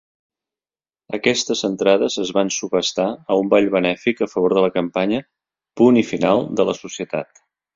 [1.17, 5.23] Aquestes entrades es van subhastar a un ball benèfic a favor de la campanya
[5.83, 7.45] "Punt i final" de la societat.